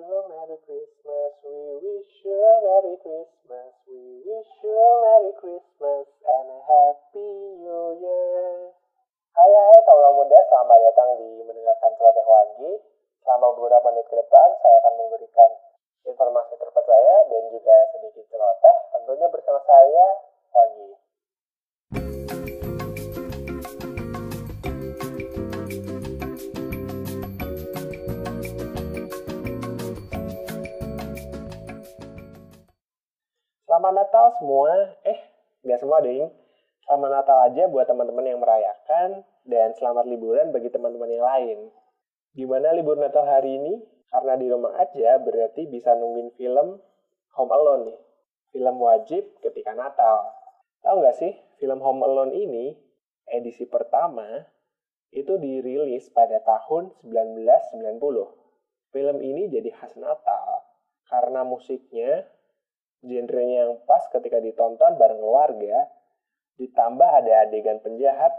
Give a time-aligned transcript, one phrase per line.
[0.00, 1.32] a Merry Christmas.
[1.44, 3.72] We wish you a Merry Christmas.
[3.84, 7.28] We wish you a Merry Christmas and a Happy
[7.60, 8.72] New Year.
[9.36, 12.72] Hai hai kaula muda, selamat datang di mendengarkan celoteh wagi.
[13.20, 15.50] Selama beberapa menit ke depan, saya akan memberikan
[16.08, 18.76] informasi terpercaya dan juga sedikit celoteh.
[18.96, 20.06] Tentunya bersama saya,
[33.70, 34.98] Selamat Natal semua.
[35.06, 35.14] Eh,
[35.62, 36.26] nggak semua ding.
[36.82, 41.70] Selamat Natal aja buat teman-teman yang merayakan dan selamat liburan bagi teman-teman yang lain.
[42.34, 43.78] Gimana libur Natal hari ini?
[44.10, 46.82] Karena di rumah aja berarti bisa nungguin film
[47.38, 47.98] Home Alone nih.
[48.50, 50.34] Film wajib ketika Natal.
[50.82, 51.30] Tahu nggak sih,
[51.62, 52.74] film Home Alone ini
[53.30, 54.50] edisi pertama
[55.14, 58.02] itu dirilis pada tahun 1990.
[58.90, 60.58] Film ini jadi khas Natal
[61.06, 62.26] karena musiknya
[63.00, 65.88] genrenya yang pas ketika ditonton bareng keluarga,
[66.60, 68.32] ditambah ada adegan penjahat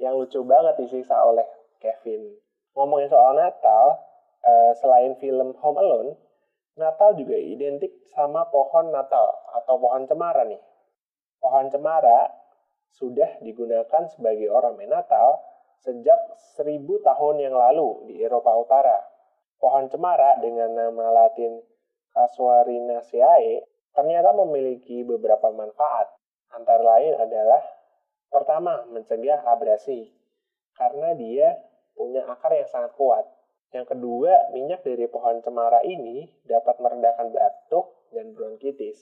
[0.00, 1.44] yang lucu banget disiksa oleh
[1.80, 2.36] Kevin.
[2.76, 4.00] Ngomongin soal Natal,
[4.44, 6.10] eh, selain film Home Alone,
[6.76, 10.60] Natal juga identik sama pohon Natal atau pohon cemara nih.
[11.40, 12.28] Pohon cemara
[12.92, 15.40] sudah digunakan sebagai ornamen Natal
[15.80, 16.16] sejak
[16.56, 18.96] seribu tahun yang lalu di Eropa Utara.
[19.56, 21.60] Pohon cemara dengan nama latin
[22.12, 26.12] Casuarinaceae ternyata memiliki beberapa manfaat.
[26.52, 27.64] Antara lain adalah
[28.28, 30.12] pertama, mencegah abrasi
[30.76, 31.56] karena dia
[31.96, 33.24] punya akar yang sangat kuat.
[33.72, 39.00] Yang kedua, minyak dari pohon cemara ini dapat meredakan batuk dan bronkitis.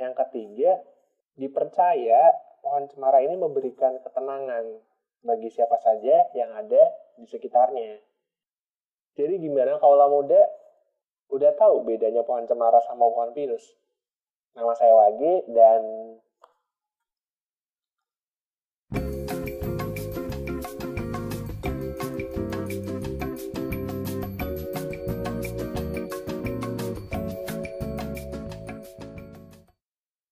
[0.00, 0.80] Yang ketiga,
[1.36, 2.32] dipercaya
[2.64, 4.64] pohon cemara ini memberikan ketenangan
[5.22, 6.82] bagi siapa saja yang ada
[7.14, 8.00] di sekitarnya.
[9.12, 10.40] Jadi gimana kalau muda
[11.30, 13.81] udah tahu bedanya pohon cemara sama pohon pinus?
[14.52, 15.80] nama saya Wagi dan